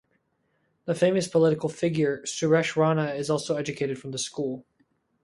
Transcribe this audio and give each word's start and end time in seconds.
The 0.85 0.95
famous 0.95 1.27
political 1.27 1.69
figure 1.69 2.23
Suresh 2.25 2.75
Rana 2.75 3.11
is 3.13 3.29
also 3.29 3.55
educated 3.57 3.99
from 3.99 4.09
this 4.09 4.23
School. 4.25 4.65